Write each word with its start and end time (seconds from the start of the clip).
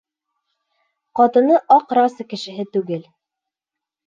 Ҡатыны 1.19 1.59
аҡ 1.75 1.93
раса 1.99 2.27
кешеһе 2.33 2.67
түгел. 2.79 3.05